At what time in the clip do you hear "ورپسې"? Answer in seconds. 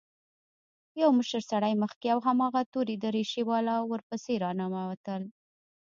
3.91-4.33